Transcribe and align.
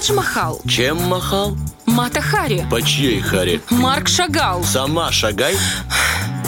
Тадж 0.00 0.12
Махал, 0.14 0.62
Чем 0.66 0.96
махал? 0.96 1.58
Мата 1.84 2.22
Хари, 2.22 2.66
По 2.70 2.80
чьей 2.80 3.20
харе? 3.20 3.60
Марк 3.68 4.08
Шагал. 4.08 4.64
Сама 4.64 5.12
шагай. 5.12 5.54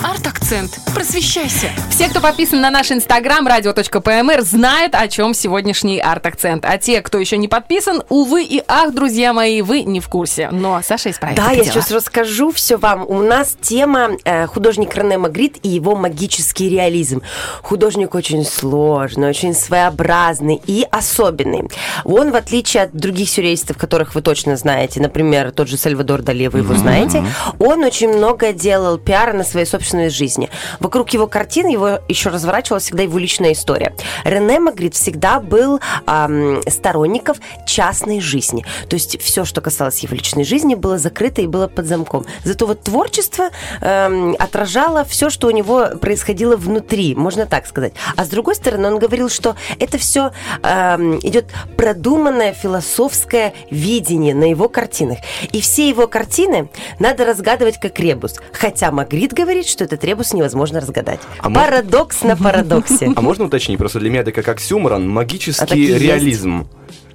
Арт-акцент. 0.04 0.80
Просвещайся. 0.94 1.70
Все, 1.90 2.08
кто 2.08 2.20
подписан 2.20 2.60
на 2.60 2.70
наш 2.70 2.90
инстаграм 2.90 3.46
radio.pmr, 3.46 4.42
знают, 4.42 4.94
о 4.96 5.06
чем 5.06 5.32
сегодняшний 5.32 6.00
арт-акцент. 6.00 6.64
А 6.64 6.76
те, 6.76 7.00
кто 7.02 7.18
еще 7.18 7.36
не 7.36 7.46
подписан, 7.46 8.02
увы 8.08 8.42
и 8.42 8.62
ах, 8.66 8.92
друзья 8.92 9.32
мои, 9.32 9.62
вы 9.62 9.82
не 9.82 10.00
в 10.00 10.08
курсе. 10.08 10.48
Но 10.50 10.80
Саша 10.82 11.10
исправит 11.10 11.36
Да, 11.36 11.50
я 11.50 11.62
дело. 11.62 11.66
сейчас 11.66 11.90
расскажу 11.92 12.50
все 12.50 12.76
вам. 12.78 13.04
У 13.08 13.22
нас 13.22 13.56
тема 13.60 14.10
э, 14.24 14.46
художник 14.46 14.96
Рене 14.96 15.18
Магрит 15.18 15.58
и 15.62 15.68
его 15.68 15.94
магический 15.94 16.68
реализм. 16.68 17.22
Художник 17.62 18.14
очень 18.16 18.44
сложный, 18.44 19.28
очень 19.28 19.54
своеобразный 19.54 20.60
и 20.66 20.84
особенный. 20.90 21.70
Он, 22.04 22.32
в 22.32 22.36
отличие 22.36 22.84
от 22.84 22.92
других 22.92 23.28
сюрреалистов, 23.30 23.76
которых 23.78 24.14
вы 24.16 24.22
точно 24.22 24.56
знаете, 24.56 25.00
например, 25.00 25.52
тот 25.52 25.68
же 25.68 25.76
Сальвадор 25.76 26.22
Дали, 26.22 26.48
вы 26.48 26.58
его 26.58 26.74
знаете, 26.74 27.24
он 27.60 27.84
очень 27.84 28.08
много 28.08 28.52
делал 28.52 28.98
пиара 28.98 29.32
на 29.32 29.44
своей 29.44 29.66
собственной 29.92 30.10
жизни. 30.10 30.48
Вокруг 30.80 31.10
его 31.10 31.26
картин 31.26 31.68
его 31.68 32.00
еще 32.08 32.30
разворачивалась 32.30 32.84
всегда 32.84 33.02
его 33.02 33.18
личная 33.18 33.52
история. 33.52 33.94
Рене 34.24 34.58
Магрит 34.58 34.94
всегда 34.94 35.38
был 35.38 35.80
ам, 36.06 36.62
сторонников 36.66 37.36
частной 37.66 38.20
жизни. 38.20 38.64
То 38.88 38.96
есть 38.96 39.20
все, 39.20 39.44
что 39.44 39.60
касалось 39.60 40.02
его 40.02 40.16
личной 40.16 40.44
жизни, 40.44 40.74
было 40.74 40.98
закрыто 40.98 41.42
и 41.42 41.46
было 41.46 41.68
под 41.68 41.86
замком. 41.86 42.24
Зато 42.44 42.66
вот 42.66 42.82
творчество 42.82 43.50
эм, 43.80 44.34
отражало 44.38 45.04
все, 45.04 45.30
что 45.30 45.48
у 45.48 45.50
него 45.50 45.88
происходило 46.00 46.56
внутри, 46.56 47.14
можно 47.14 47.46
так 47.46 47.66
сказать. 47.66 47.92
А 48.16 48.24
с 48.24 48.28
другой 48.28 48.54
стороны, 48.54 48.88
он 48.88 48.98
говорил, 48.98 49.28
что 49.28 49.56
это 49.78 49.98
все 49.98 50.32
идет 50.62 51.46
продуманное 51.76 52.52
философское 52.52 53.52
видение 53.70 54.34
на 54.34 54.44
его 54.44 54.68
картинах. 54.68 55.18
И 55.52 55.60
все 55.60 55.88
его 55.88 56.06
картины 56.06 56.68
надо 56.98 57.24
разгадывать 57.24 57.78
как 57.78 57.98
ребус. 57.98 58.36
Хотя 58.52 58.90
Магрит 58.90 59.32
говорит, 59.32 59.66
что 59.66 59.81
этот 59.82 60.04
ребус 60.04 60.32
невозможно 60.32 60.80
разгадать. 60.80 61.20
А 61.38 61.50
Парадокс 61.50 62.22
на 62.22 62.36
парадоксе. 62.36 63.10
А 63.14 63.20
можно 63.20 63.44
уточнить? 63.46 63.78
Просто 63.78 64.00
для 64.00 64.10
меня 64.10 64.20
это 64.20 64.32
как 64.32 64.48
оксюморон, 64.48 65.02
А 65.04 65.06
магический 65.08 65.78
есть. 65.84 66.02
реализм. 66.02 66.66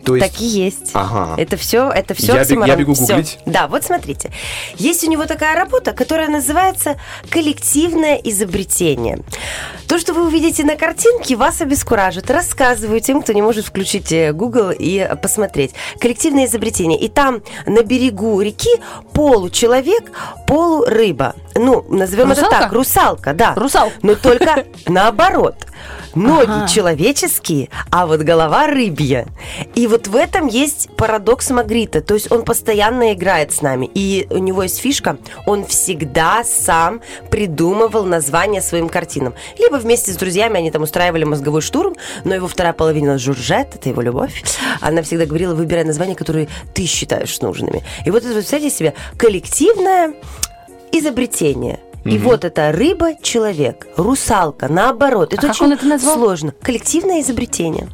То 0.04 0.16
есть... 0.16 0.32
Так 0.32 0.42
и 0.42 0.46
есть. 0.46 0.92
Ага. 0.94 1.34
Это 1.38 1.58
все, 1.58 1.90
это 1.90 2.14
все 2.14 2.36
Я 2.36 2.44
бег- 2.44 2.66
я 2.66 2.76
бегу 2.78 2.94
гуглить. 2.94 3.40
Да, 3.46 3.68
вот 3.68 3.84
смотрите. 3.84 4.32
Есть 4.78 5.04
у 5.04 5.10
него 5.12 5.26
такая 5.26 5.54
работа, 5.58 5.92
которая 5.92 6.30
называется 6.30 6.96
коллективное 7.30 8.16
изобретение. 8.16 9.20
То, 9.90 10.00
что 10.00 10.14
вы 10.14 10.26
увидите 10.26 10.64
на 10.64 10.78
картинке, 10.78 11.36
вас 11.36 11.60
обескуражит. 11.60 12.32
Рассказываю 12.32 13.02
тем, 13.02 13.22
кто 13.22 13.34
не 13.34 13.42
может 13.42 13.66
включить 13.66 14.12
э, 14.14 14.32
Google 14.32 14.72
и 14.72 15.10
посмотреть. 15.22 15.72
Коллективное 16.00 16.46
изобретение. 16.46 16.98
И 17.00 17.10
там 17.10 17.42
на 17.66 17.84
берегу 17.84 18.40
реки 18.40 18.72
получеловек, 19.12 20.12
полурыба. 20.48 21.36
Ну, 21.58 21.86
назовем 21.90 22.32
это 22.32 22.42
Русалка? 22.42 22.62
так, 22.64 22.72
русалка, 22.74 23.34
да. 23.34 23.54
Русал. 23.56 23.92
Но 24.02 24.16
только 24.16 24.66
наоборот. 24.88 25.56
Ноги 26.16 26.50
Ага. 26.50 26.68
человеческие, 26.68 27.70
а 27.92 28.08
вот 28.08 28.22
голова 28.22 28.66
рыбья. 28.66 29.28
И 29.76 29.86
вот 29.86 30.08
в 30.08 30.16
этом 30.16 30.48
есть 30.48 30.90
парадокс 30.98 31.52
Магрита. 31.52 32.02
То 32.02 32.16
есть 32.16 32.32
он 32.32 32.44
постоянно 32.44 33.14
играет 33.14 33.54
с 33.54 33.62
нами. 33.62 33.88
И 33.94 34.26
у 34.32 34.38
него 34.40 34.64
есть 34.64 34.80
фишка, 34.80 35.18
он 35.46 35.66
всегда 35.68 36.44
сам 36.44 37.02
придумывал 37.30 38.04
названия 38.06 38.62
своим 38.62 38.90
картинам. 38.90 39.36
Либо 39.60 39.76
вместе 39.76 40.12
с 40.12 40.16
друзьями 40.16 40.58
они 40.58 40.72
там 40.72 40.82
устраивали 40.82 41.24
мозговой 41.24 41.62
штурм, 41.62 41.96
но 42.24 42.34
его 42.34 42.48
вторая 42.48 42.74
половина 42.74 43.20
Журжет, 43.20 43.76
это 43.76 43.90
его 43.90 44.02
любовь, 44.02 44.44
она 44.82 45.04
всегда 45.04 45.28
говорила, 45.28 45.54
выбирай 45.54 45.84
названия, 45.84 46.16
которые 46.16 46.48
ты 46.74 46.86
считаешь 46.88 47.40
нужными. 47.42 47.84
И 48.06 48.12
вот 48.12 48.24
это, 48.24 48.34
представьте 48.34 48.72
себе, 48.72 48.94
коллективное 49.18 50.14
изобретение. 50.92 51.80
И 52.08 52.18
вот 52.18 52.46
это 52.46 52.72
рыба-человек, 52.72 53.88
русалка, 53.98 54.68
наоборот. 54.68 55.34
Это 55.34 55.48
А 55.48 55.50
очень 55.52 55.66
он 55.68 55.74
это 55.74 55.86
назвал? 55.86 56.16
сложно. 56.16 56.54
Коллективное 56.62 57.22
изобретение. 57.22 57.88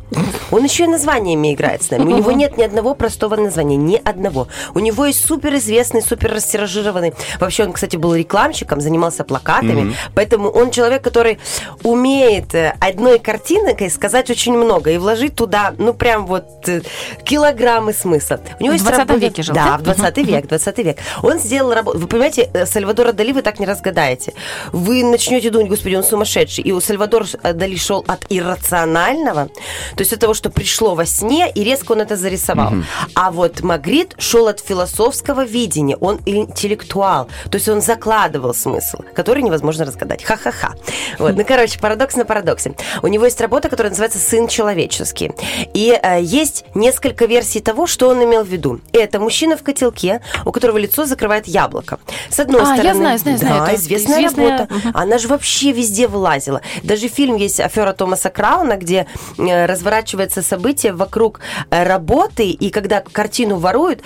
Он 0.51 0.63
еще 0.63 0.83
и 0.83 0.87
названиями 0.87 1.53
играет 1.53 1.83
с 1.83 1.89
нами. 1.91 2.13
У 2.13 2.17
него 2.17 2.31
нет 2.31 2.57
ни 2.57 2.63
одного 2.63 2.93
простого 2.95 3.35
названия, 3.35 3.75
ни 3.77 3.95
одного. 4.03 4.47
У 4.75 4.79
него 4.79 5.05
есть 5.05 5.25
суперизвестный, 5.25 6.01
супер 6.01 6.31
растиражированный. 6.33 7.13
Вообще 7.39 7.63
он, 7.65 7.73
кстати, 7.73 7.97
был 7.97 8.13
рекламщиком, 8.15 8.81
занимался 8.81 9.23
плакатами. 9.23 9.95
Поэтому 10.15 10.49
он 10.49 10.71
человек, 10.71 11.03
который 11.03 11.39
умеет 11.83 12.53
э, 12.55 12.75
одной 12.79 13.19
картинкой 13.19 13.89
сказать 13.89 14.29
очень 14.29 14.53
много 14.53 14.91
и 14.91 14.97
вложить 14.97 15.35
туда, 15.35 15.73
ну, 15.77 15.93
прям 15.93 16.25
вот 16.25 16.45
э, 16.67 16.81
килограммы 17.23 17.93
смысла. 17.93 18.39
У 18.59 18.63
него 18.63 18.71
В 18.71 18.73
есть 18.75 18.85
20 18.85 18.99
работа- 18.99 19.19
веке 19.19 19.43
жил, 19.43 19.55
Да, 19.55 19.63
да? 19.65 19.77
в 19.77 19.81
20 19.83 20.17
век, 20.17 20.47
20 20.47 20.77
век. 20.79 20.97
Он 21.21 21.39
сделал 21.39 21.73
работу. 21.73 21.99
Вы 21.99 22.07
понимаете, 22.07 22.49
э, 22.53 22.65
Сальвадора 22.65 23.11
Дали 23.13 23.31
вы 23.31 23.41
так 23.41 23.59
не 23.59 23.65
разгадаете. 24.03 24.33
Вы 24.71 25.03
начнете 25.03 25.49
думать, 25.49 25.69
господи, 25.69 25.95
он 25.95 26.03
сумасшедший. 26.03 26.63
И 26.63 26.71
у 26.71 26.81
Сальвадора 26.81 27.25
Дали 27.53 27.77
шел 27.77 28.03
от 28.07 28.25
иррационального, 28.29 29.47
то 29.95 29.99
есть 29.99 30.13
от 30.13 30.19
того, 30.19 30.33
что 30.33 30.49
пришло 30.49 30.95
во 30.95 31.05
сне, 31.05 31.49
и 31.53 31.63
резко 31.63 31.93
он 31.93 32.01
это 32.01 32.15
зарисовал. 32.15 32.73
А 33.15 33.31
вот 33.31 33.61
Магрит 33.61 34.15
шел 34.17 34.47
от 34.47 34.59
философского 34.59 35.45
видения. 35.45 35.97
Он 35.97 36.19
интеллектуал. 36.25 37.27
То 37.49 37.55
есть 37.55 37.69
он 37.69 37.81
закладывал 37.81 38.53
смысл, 38.53 38.99
который 39.15 39.43
невозможно 39.43 39.85
разгадать. 39.85 40.23
Ха-ха-ха. 40.23 40.73
Вот. 41.19 41.35
Ну, 41.35 41.45
короче, 41.45 41.79
парадокс 41.79 42.15
на 42.15 42.25
парадоксе. 42.25 42.73
У 43.01 43.07
него 43.07 43.25
есть 43.25 43.39
работа, 43.41 43.69
которая 43.69 43.91
называется 43.91 44.19
«Сын 44.19 44.47
человеческий». 44.47 45.31
И 45.73 45.97
э, 46.01 46.21
есть 46.21 46.65
несколько 46.75 47.25
версий 47.25 47.59
того, 47.59 47.87
что 47.87 48.09
он 48.09 48.23
имел 48.23 48.43
в 48.43 48.47
виду. 48.47 48.79
Это 48.91 49.19
мужчина 49.19 49.57
в 49.57 49.63
котелке, 49.63 50.21
у 50.45 50.51
которого 50.51 50.77
лицо 50.77 51.05
закрывает 51.05 51.47
яблоко. 51.47 51.99
С 52.29 52.39
одной 52.39 52.61
А, 52.61 52.69
я 52.69 52.75
стороны... 52.75 52.95
знаю, 52.99 53.19
знаю, 53.19 53.37
знаю, 53.37 53.65
Да, 53.65 53.71
это 53.71 53.81
известная, 53.95 54.27
известная- 54.27 54.57
работа. 54.59 54.73
Мгм. 54.73 54.91
Она 54.93 55.17
же 55.17 55.27
вообще 55.27 55.71
везде 55.71 56.07
вылазила. 56.07 56.61
Даже 56.83 57.07
фильм 57.07 57.35
есть 57.35 57.59
«Афера 57.59 57.93
Томаса 57.93 58.29
Крауна», 58.29 58.77
где 58.77 59.07
э, 59.37 59.65
разворачивается 59.65 60.41
событие 60.41 60.93
вокруг 60.93 61.39
э, 61.69 61.83
работы, 61.83 62.49
и 62.49 62.69
когда 62.69 63.01
картину 63.01 63.57
воруют, 63.57 64.01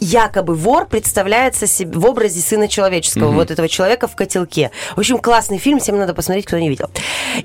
якобы 0.00 0.54
вор 0.54 0.86
представляется 0.86 1.66
себе 1.66 1.98
в 1.98 2.06
образе 2.06 2.40
сына 2.40 2.68
человеческого, 2.68 3.30
вот 3.32 3.50
этого 3.50 3.68
человека 3.68 4.06
в 4.08 4.14
котелке. 4.16 4.70
В 4.96 5.00
общем, 5.00 5.18
классный 5.18 5.58
фильм, 5.58 5.80
всем 5.80 5.98
надо 5.98 6.14
посмотреть, 6.14 6.46
кто 6.46 6.58
не 6.58 6.68
видел. 6.68 6.90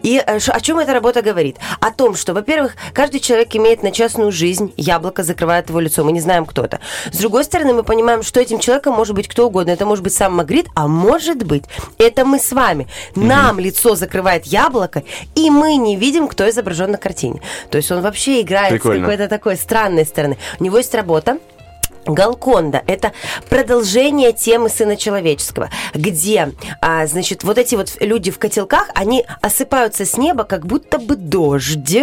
И 0.02 0.22
э, 0.26 0.38
о 0.48 0.60
чем 0.62 0.80
эта 0.80 0.94
работа 0.94 1.22
говорит? 1.22 1.58
О 1.80 1.92
том, 1.92 2.16
что, 2.16 2.34
во-первых, 2.34 2.76
каждый 2.94 3.20
человек 3.20 3.56
имеет 3.56 3.84
на 3.84 3.92
частную 3.92 4.32
жизнь, 4.32 4.74
яблоко 4.78 5.24
закрывает 5.24 5.70
его 5.70 5.80
лицо, 5.80 6.04
мы 6.04 6.12
не 6.12 6.22
знаем, 6.22 6.46
кто 6.46 6.64
это. 6.64 6.80
С 7.12 7.18
другой 7.18 7.44
стороны, 7.44 7.74
мы 7.74 7.84
понимаем, 7.84 8.24
что 8.24 8.40
этим 8.40 8.60
человеком 8.60 8.94
может 8.94 9.16
быть 9.16 9.28
кто 9.28 9.48
угодно. 9.48 9.72
Это 9.72 9.86
может 9.86 10.04
быть 10.04 10.14
сам 10.14 10.34
Магрит, 10.36 10.68
а 10.76 10.88
может 10.88 11.44
быть, 11.44 11.63
это 11.98 12.26
мы 12.26 12.40
с 12.40 12.52
вами. 12.52 12.88
Нам 13.16 13.60
лицо 13.60 13.96
закрывает 13.96 14.46
яблоко, 14.46 15.04
и 15.36 15.50
мы 15.50 15.76
не 15.76 15.96
видим, 15.96 16.28
кто 16.28 16.50
изображен 16.50 16.92
на 16.92 16.98
картине. 16.98 17.42
То 17.70 17.78
есть 17.78 17.92
он 17.92 18.02
вообще 18.02 18.42
играет 18.42 18.72
Прикольно. 18.72 19.00
с 19.00 19.02
какой-то 19.02 19.28
такой 19.28 19.58
странной 19.58 20.06
стороны. 20.06 20.38
У 20.60 20.64
него 20.64 20.78
есть 20.78 20.94
работа, 20.94 21.40
Галконда– 22.06 22.84
это 22.88 23.14
продолжение 23.50 24.34
темы 24.34 24.70
Сына 24.70 24.96
Человеческого, 24.96 25.70
где, 25.94 26.52
а, 26.82 27.06
значит, 27.08 27.44
вот 27.44 27.58
эти 27.58 27.76
вот 27.76 27.98
люди 28.00 28.32
в 28.32 28.40
котелках, 28.40 28.90
они 28.96 29.26
осыпаются 29.42 30.06
с 30.06 30.18
неба, 30.18 30.44
как 30.44 30.66
будто 30.66 31.00
бы 31.00 31.16
дождь. 31.16 31.98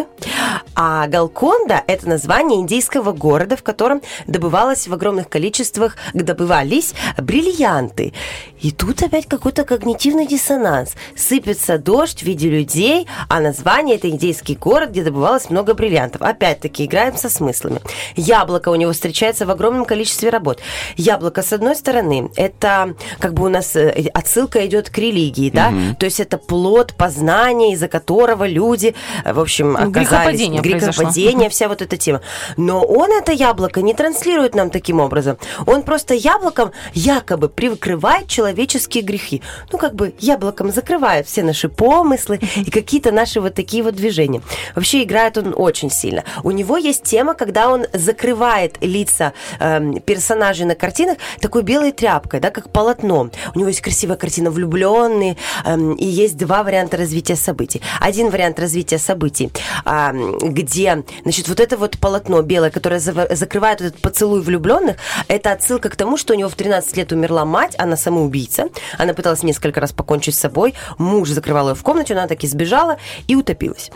А 0.75 1.07
Галконда– 1.07 1.83
это 1.87 2.09
название 2.09 2.61
индейского 2.61 3.13
города, 3.13 3.57
в 3.57 3.63
котором 3.63 4.03
добывалось 4.27 4.89
в 4.89 4.93
огромных 4.93 5.29
количествах, 5.29 5.97
добывались 6.15 6.95
бриллианты. 7.19 8.13
И 8.61 8.71
тут 8.71 9.03
опять 9.03 9.27
какой-то 9.27 9.65
когнитивный 9.65 10.27
диссонанс. 10.27 10.95
Сыпется 11.17 11.79
дождь 11.79 12.21
в 12.21 12.27
виде 12.27 12.49
людей, 12.49 13.07
а 13.29 13.41
название– 13.41 13.97
это 13.97 14.09
индейский 14.09 14.55
город, 14.55 14.91
где 14.91 15.03
добывалось 15.03 15.51
много 15.51 15.75
бриллиантов. 15.75 16.23
Опять-таки, 16.23 16.85
играем 16.85 17.17
со 17.17 17.29
смыслами. 17.29 17.81
Яблоко 18.17 18.69
у 18.69 18.75
него 18.75 18.93
встречается 18.93 19.47
в 19.47 19.51
огромном 19.51 19.85
количестве 19.91 20.31
работ. 20.31 20.61
Яблоко, 20.97 21.43
с 21.43 21.53
одной 21.53 21.75
стороны, 21.75 22.31
это 22.37 22.95
как 23.19 23.35
бы 23.35 23.45
у 23.45 23.49
нас 23.49 23.77
э, 23.77 24.09
отсылка 24.15 24.65
идет 24.67 24.89
к 24.89 24.99
религии, 24.99 25.51
да? 25.51 25.73
То 25.99 26.07
есть 26.07 26.21
это 26.21 26.39
плод 26.39 26.95
познания, 26.95 27.73
из-за 27.75 27.89
которого 27.89 28.47
люди, 28.47 28.95
э, 29.25 29.33
в 29.33 29.41
общем, 29.41 29.77
оказались... 29.77 30.09
Грехопадение 30.09 30.63
произошло. 30.63 31.05
Грехопадение, 31.05 31.49
вся 31.51 31.69
вот 31.69 31.83
эта 31.83 31.97
тема. 31.97 32.21
Но 32.57 32.83
он 32.83 33.11
это 33.11 33.33
яблоко 33.33 33.83
не 33.83 33.95
транслирует 33.95 34.55
нам 34.55 34.71
таким 34.71 35.01
образом. 35.01 35.37
Он 35.67 35.83
просто 35.83 36.15
яблоком 36.15 36.71
якобы 36.95 37.49
прикрывает 37.49 38.29
человеческие 38.29 39.03
грехи. 39.03 39.43
Ну, 39.73 39.79
как 39.79 39.95
бы 39.95 40.15
яблоком 40.21 40.71
закрывает 40.71 41.27
все 41.27 41.43
наши 41.43 41.69
помыслы 41.69 42.39
и 42.67 42.71
какие-то 42.71 43.11
наши 43.13 43.41
вот 43.41 43.55
такие 43.55 43.83
вот 43.83 43.95
движения. 43.95 44.41
Вообще 44.75 45.03
играет 45.03 45.37
он 45.39 45.55
очень 45.57 45.91
сильно. 45.91 46.23
У 46.45 46.51
него 46.53 46.77
есть 46.77 47.03
тема, 47.03 47.35
когда 47.35 47.69
он 47.69 47.87
закрывает 47.93 48.77
лица 48.81 49.33
эм, 49.59 49.80
эм, 49.81 50.01
персонажей 50.01 50.67
на 50.67 50.75
картинах 50.75 51.19
такой 51.41 51.63
белой 51.63 51.93
тряпкой, 51.93 52.41
да, 52.41 52.51
как 52.51 52.71
полотно. 52.71 53.31
У 53.55 53.59
него 53.59 53.69
есть 53.69 53.81
красивая 53.81 54.17
картина 54.17 54.51
«Влюбленный», 54.51 55.37
эм, 55.65 55.95
и 55.95 56.05
есть 56.05 56.37
два 56.37 56.63
варианта 56.63 56.97
развития 56.97 57.37
событий. 57.37 57.83
Один 58.01 58.31
вариант 58.31 58.59
развития 58.59 58.99
событий, 58.99 59.51
а, 59.85 60.13
где, 60.13 61.05
значит, 61.23 61.49
вот 61.49 61.61
это 61.61 61.77
вот 61.77 61.99
полотно 61.99 62.43
белое, 62.43 62.71
которое 62.71 63.01
зава- 63.01 63.35
закрывает 63.35 63.81
этот 63.81 64.01
поцелуй 64.01 64.41
влюбленных, 64.41 64.97
это 65.29 65.53
отсылка 65.53 65.89
к 65.89 65.97
тому, 65.97 66.17
что 66.17 66.35
у 66.35 66.37
него 66.37 66.49
в 66.49 66.55
13 66.55 66.97
лет 66.97 67.13
умерла 67.13 67.45
мать, 67.45 67.75
она 67.79 67.97
самоубийца, 67.97 68.69
она 68.99 69.15
пыталась 69.15 69.43
несколько 69.43 69.81
раз 69.81 69.93
покончить 69.93 70.35
с 70.35 70.39
собой, 70.39 70.75
муж 70.99 71.31
закрывал 71.31 71.71
ее 71.71 71.75
в 71.75 71.83
комнате, 71.83 72.15
она 72.15 72.27
таки 72.27 72.47
сбежала 72.47 72.99
и 73.27 73.37
утопилась. 73.37 73.91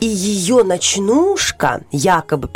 И 0.00 0.06
ее 0.06 0.62
ночнушка 0.62 1.82
якобы, 1.92 2.48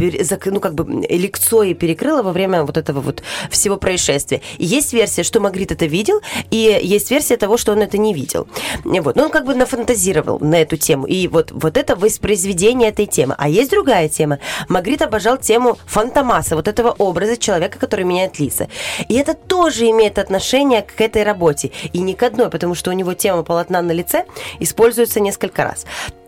ну, 0.46 0.60
как 0.60 0.74
бы 0.74 1.06
лекцой 1.08 1.74
перекрыла 1.74 2.22
во 2.22 2.32
время 2.32 2.64
вот 2.72 2.78
этого 2.78 3.00
вот 3.00 3.22
всего 3.50 3.76
происшествия. 3.76 4.40
И 4.58 4.64
есть 4.64 4.92
версия, 4.92 5.22
что 5.22 5.40
Магрит 5.40 5.72
это 5.72 5.86
видел, 5.86 6.20
и 6.50 6.78
есть 6.82 7.10
версия 7.10 7.36
того, 7.36 7.56
что 7.56 7.72
он 7.72 7.82
это 7.82 7.98
не 7.98 8.14
видел. 8.14 8.48
Вот. 8.84 9.16
Но 9.16 9.24
он 9.24 9.30
как 9.30 9.44
бы 9.44 9.54
нафантазировал 9.54 10.38
на 10.40 10.60
эту 10.62 10.76
тему. 10.76 11.06
И 11.06 11.28
вот, 11.28 11.50
вот 11.52 11.76
это 11.76 11.96
воспроизведение 11.96 12.88
этой 12.88 13.06
темы. 13.06 13.34
А 13.38 13.48
есть 13.48 13.70
другая 13.70 14.08
тема. 14.08 14.38
Магрит 14.68 15.02
обожал 15.02 15.36
тему 15.36 15.78
Фантомаса, 15.86 16.56
вот 16.56 16.68
этого 16.68 16.94
образа 16.98 17.36
человека, 17.36 17.78
который 17.78 18.04
меняет 18.04 18.38
лица. 18.38 18.68
И 19.08 19.14
это 19.14 19.34
тоже 19.34 19.90
имеет 19.90 20.18
отношение 20.18 20.82
к 20.82 21.00
этой 21.00 21.22
работе. 21.22 21.72
И 21.92 21.98
не 21.98 22.14
к 22.14 22.22
одной, 22.22 22.48
потому 22.48 22.74
что 22.74 22.90
у 22.90 22.94
него 22.94 23.14
тема 23.14 23.42
полотна 23.42 23.82
на 23.82 23.92
лице 23.92 24.24
используется 24.60 25.20
несколько 25.20 25.64
раз. 25.64 25.84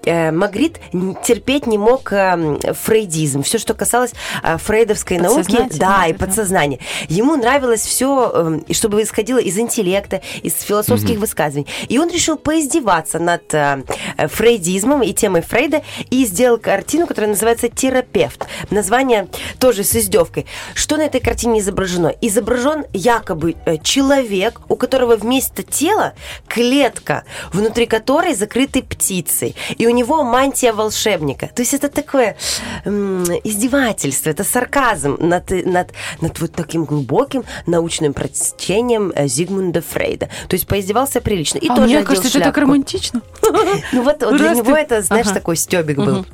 Э, 0.06 0.30
Магрит 0.30 0.80
терпеть 1.24 1.66
не 1.66 1.78
мог 1.78 2.12
э, 2.12 2.58
фрейдизм, 2.72 3.42
все, 3.42 3.58
что 3.58 3.74
касалось 3.74 4.12
э, 4.42 4.58
фрейдовской 4.58 5.18
науки, 5.18 5.68
да, 5.78 6.06
и 6.06 6.12
подсознания. 6.12 6.78
Ему 7.08 7.36
нравилось 7.36 7.80
все, 7.80 8.60
чтобы 8.70 9.02
исходило 9.02 9.38
из 9.38 9.58
интеллекта, 9.58 10.22
из 10.42 10.60
философских 10.60 11.18
высказываний. 11.18 11.66
И 11.88 11.98
он 11.98 12.10
решил 12.10 12.36
поиздеваться 12.36 13.18
над 13.18 13.52
э, 13.54 13.82
фрейдизмом 14.28 15.02
и 15.02 15.12
темой 15.12 15.42
Фрейда 15.42 15.82
и 16.10 16.24
сделал 16.26 16.58
картину, 16.58 17.06
которая 17.06 17.30
называется 17.30 17.68
«Терапевт». 17.68 18.46
Название 18.70 19.28
тоже 19.58 19.84
с 19.84 19.94
издевкой. 19.94 20.46
Что 20.74 20.96
на 20.96 21.02
этой 21.02 21.20
картине 21.20 21.60
изображено? 21.60 22.14
Изображен 22.20 22.84
якобы 22.92 23.56
человек, 23.82 24.60
у 24.68 24.76
которого 24.76 25.16
вместо 25.16 25.62
тела 25.62 26.14
клетка, 26.48 27.24
внутри 27.52 27.86
которой 27.86 28.34
закрыты 28.34 28.82
птицей. 28.82 29.54
И 29.76 29.86
у 29.86 29.90
него 29.94 30.22
мантия 30.22 30.72
волшебника. 30.72 31.48
То 31.54 31.62
есть 31.62 31.74
это 31.74 31.88
такое 31.88 32.36
м, 32.84 33.24
издевательство, 33.44 34.30
это 34.30 34.44
сарказм 34.44 35.16
над, 35.18 35.50
над, 35.50 35.92
над 36.20 36.40
вот 36.40 36.52
таким 36.52 36.84
глубоким 36.84 37.44
научным 37.66 38.12
прочтением 38.12 39.12
э, 39.14 39.26
Зигмунда 39.26 39.80
Фрейда. 39.80 40.28
То 40.48 40.54
есть 40.54 40.66
поиздевался 40.66 41.20
прилично. 41.20 41.58
И 41.58 41.68
а 41.68 41.74
тоже 41.76 41.94
мне 41.94 42.02
кажется, 42.02 42.28
это 42.28 42.38
так 42.38 42.42
шляпку. 42.54 42.60
романтично. 42.60 43.22
Ну 43.92 44.02
вот 44.02 44.18
для 44.18 44.50
него 44.54 44.76
это, 44.76 45.02
знаешь, 45.02 45.28
такой 45.28 45.56
стебик 45.56 45.96
был. 45.98 46.26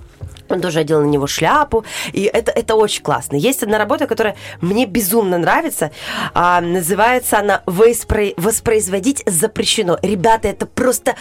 Он 0.48 0.60
тоже 0.60 0.80
одел 0.80 1.00
на 1.00 1.06
него 1.06 1.28
шляпу, 1.28 1.84
и 2.12 2.22
это, 2.22 2.50
это 2.50 2.74
очень 2.74 3.02
классно. 3.02 3.36
Есть 3.36 3.62
одна 3.62 3.78
работа, 3.78 4.08
которая 4.08 4.34
мне 4.60 4.84
безумно 4.84 5.38
нравится. 5.38 5.92
А, 6.34 6.60
называется 6.60 7.38
она 7.38 7.62
«Воспро- 7.66 8.34
«Воспроизводить 8.36 9.22
запрещено». 9.26 9.96
Ребята, 10.02 10.48
это 10.48 10.66
просто 10.66 11.14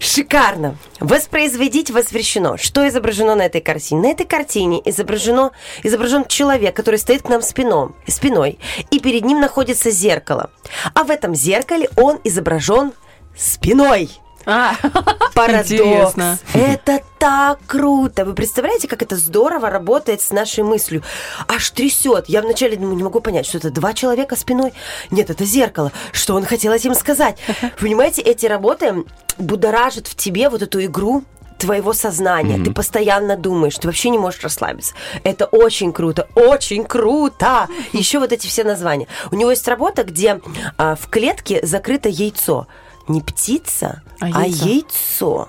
шикарно. 0.00 0.76
Воспроизводить 1.00 1.90
воспрещено. 1.90 2.56
Что 2.56 2.86
изображено 2.88 3.34
на 3.34 3.42
этой 3.42 3.60
картине? 3.60 4.02
На 4.02 4.10
этой 4.12 4.26
картине 4.26 4.80
изображено, 4.84 5.52
изображен 5.82 6.24
человек, 6.26 6.76
который 6.76 6.98
стоит 6.98 7.22
к 7.22 7.28
нам 7.28 7.42
спином, 7.42 7.94
спиной, 8.06 8.58
и 8.90 9.00
перед 9.00 9.24
ним 9.24 9.40
находится 9.40 9.90
зеркало. 9.90 10.50
А 10.94 11.04
в 11.04 11.10
этом 11.10 11.34
зеркале 11.34 11.88
он 11.96 12.20
изображен 12.24 12.92
спиной. 13.36 14.10
А, 14.46 14.74
Парадокс. 15.34 15.70
Интересно. 15.70 16.38
Это 16.54 17.00
так 17.18 17.58
круто. 17.66 18.24
Вы 18.24 18.34
представляете, 18.34 18.88
как 18.88 19.02
это 19.02 19.16
здорово 19.16 19.70
работает 19.70 20.20
с 20.20 20.30
нашей 20.30 20.64
мыслью? 20.64 21.02
Аж 21.48 21.70
трясет. 21.70 22.28
Я 22.28 22.42
вначале 22.42 22.76
думаю, 22.76 22.96
не 22.96 23.02
могу 23.04 23.20
понять, 23.20 23.46
что 23.46 23.58
это 23.58 23.70
два 23.70 23.94
человека 23.94 24.36
спиной. 24.36 24.72
Нет, 25.10 25.30
это 25.30 25.44
зеркало. 25.44 25.92
Что 26.12 26.34
он 26.34 26.44
хотел 26.44 26.72
этим 26.72 26.94
сказать? 26.94 27.38
Понимаете, 27.80 28.22
эти 28.22 28.46
работы 28.46 29.04
будоражат 29.38 30.06
в 30.08 30.16
тебе 30.16 30.48
вот 30.48 30.62
эту 30.62 30.84
игру 30.84 31.24
твоего 31.62 31.92
сознания. 31.92 32.62
Ты 32.62 32.72
постоянно 32.72 33.36
думаешь, 33.36 33.78
ты 33.78 33.86
вообще 33.86 34.10
не 34.10 34.18
можешь 34.18 34.42
расслабиться. 34.42 34.94
Это 35.22 35.46
очень 35.46 35.92
круто, 35.92 36.26
очень 36.34 36.84
круто. 36.84 37.68
Еще 37.92 38.18
вот 38.18 38.32
эти 38.32 38.48
все 38.48 38.64
названия. 38.64 39.06
У 39.30 39.36
него 39.36 39.50
есть 39.50 39.68
работа, 39.68 40.02
где 40.02 40.40
а, 40.76 40.96
в 40.96 41.08
клетке 41.08 41.64
закрыто 41.64 42.08
яйцо. 42.08 42.66
Не 43.08 43.20
птица, 43.20 44.02
А 44.20 44.26
а 44.26 44.46
яйцо. 44.46 44.66
яйцо. 44.66 45.48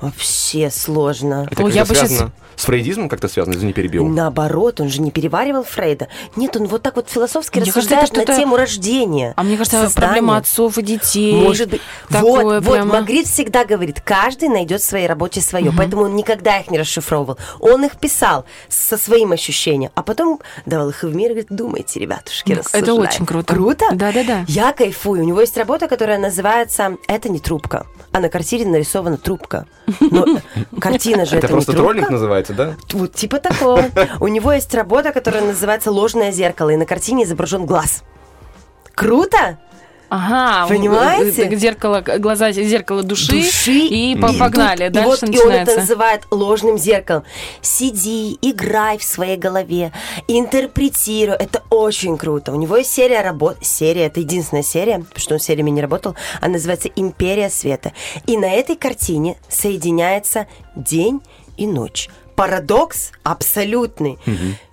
Вообще 0.00 0.70
сложно. 0.70 1.46
Это 1.50 1.56
как-то 1.56 1.68
я 1.72 1.84
бы 1.84 1.94
связано 1.94 2.32
с 2.56 2.64
фрейдизмом 2.64 3.08
как-то 3.08 3.28
связано, 3.28 3.54
извини, 3.54 3.72
перебил. 3.72 4.06
Наоборот, 4.06 4.80
он 4.80 4.88
же 4.88 5.00
не 5.00 5.10
переваривал 5.10 5.64
Фрейда. 5.64 6.08
Нет, 6.36 6.56
он 6.56 6.66
вот 6.66 6.82
так 6.82 6.96
вот 6.96 7.08
философски 7.08 7.58
Мне 7.58 7.72
кажется, 7.72 7.94
рассуждает 7.96 8.18
это 8.18 8.32
на 8.32 8.38
тему 8.38 8.56
рождения. 8.56 9.32
а 9.36 9.42
мне 9.42 9.56
кажется, 9.56 9.80
создания. 9.82 10.06
проблема 10.08 10.36
отцов 10.36 10.76
и 10.78 10.82
детей. 10.82 11.34
Может 11.34 11.70
быть. 11.70 11.80
Такое 12.08 12.44
вот, 12.60 12.64
вот, 12.64 12.74
прямо. 12.74 13.00
Магрит 13.00 13.26
всегда 13.26 13.64
говорит, 13.64 14.00
каждый 14.00 14.48
найдет 14.48 14.80
в 14.80 14.84
своей 14.84 15.06
работе 15.06 15.40
свое, 15.40 15.72
поэтому 15.76 16.02
он 16.02 16.16
никогда 16.16 16.58
их 16.58 16.70
не 16.70 16.78
расшифровывал. 16.78 17.38
Он 17.60 17.84
их 17.84 17.98
писал 17.98 18.44
со 18.68 18.96
своим 18.96 19.32
ощущением, 19.32 19.90
а 19.94 20.02
потом 20.02 20.40
давал 20.66 20.90
их 20.90 21.02
в 21.02 21.14
мир 21.14 21.26
и 21.30 21.34
говорит, 21.34 21.46
думайте, 21.50 22.00
ребятушки, 22.00 22.52
Ну, 22.52 22.60
это 22.60 22.64
рассуждаем». 22.68 23.00
очень 23.02 23.26
круто. 23.26 23.54
Круто? 23.54 23.84
Да-да-да. 23.92 24.44
Я 24.48 24.72
кайфую. 24.72 25.22
У 25.22 25.24
него 25.24 25.40
есть 25.40 25.56
работа, 25.56 25.88
которая 25.88 26.18
называется 26.18 26.96
«Это 27.08 27.28
не 27.28 27.40
трубка», 27.40 27.86
а 28.12 28.20
на 28.20 28.28
картине 28.28 28.66
нарисована 28.66 29.16
трубка. 29.16 29.66
Но 30.00 30.24
картина 30.80 31.24
же 31.26 31.36
Это 31.36 31.46
это, 31.46 31.54
просто 31.54 31.72
не 31.72 31.76
трубка. 31.76 31.92
троллинг 31.92 32.10
называется, 32.10 32.39
да? 32.48 32.76
Вот 32.92 33.14
типа 33.14 33.38
такого. 33.38 33.84
У 34.20 34.28
него 34.28 34.52
есть 34.52 34.74
работа, 34.74 35.12
которая 35.12 35.42
называется 35.44 35.90
«Ложное 35.90 36.32
зеркало», 36.32 36.70
и 36.70 36.76
на 36.76 36.86
картине 36.86 37.24
изображен 37.24 37.66
глаз. 37.66 38.02
Круто? 38.94 39.58
Ага, 40.12 40.66
Понимаете? 40.68 41.44
э, 41.44 41.54
Зеркало, 41.54 42.00
глаза, 42.00 42.50
зеркало 42.50 43.04
души, 43.04 43.30
Души. 43.30 43.70
и, 43.70 44.16
по- 44.20 44.32
погнали. 44.32 44.86
тут- 44.88 44.92
Дальше 44.94 45.06
и, 45.06 45.06
вот, 45.06 45.22
и 45.22 45.24
он 45.26 45.30
начинается. 45.30 45.70
это 45.72 45.80
называет 45.82 46.22
ложным 46.32 46.78
зеркалом. 46.78 47.22
Сиди, 47.62 48.36
играй 48.42 48.98
в 48.98 49.04
своей 49.04 49.36
голове, 49.36 49.92
интерпретируй. 50.26 51.36
Это 51.36 51.62
очень 51.70 52.18
круто. 52.18 52.50
У 52.50 52.56
него 52.56 52.76
есть 52.78 52.92
серия 52.92 53.20
работ. 53.22 53.58
Серия, 53.62 54.06
это 54.06 54.18
единственная 54.18 54.64
серия, 54.64 54.98
потому 54.98 55.20
что 55.20 55.34
он 55.34 55.40
сериями 55.40 55.70
не 55.70 55.80
работал. 55.80 56.16
Она 56.40 56.54
называется 56.54 56.88
«Империя 56.96 57.48
света». 57.48 57.92
И 58.26 58.36
на 58.36 58.50
этой 58.50 58.74
картине 58.74 59.36
соединяется 59.48 60.48
день 60.74 61.20
и 61.56 61.68
ночь. 61.68 62.08
Парадокс 62.40 63.12
абсолютный. 63.22 64.18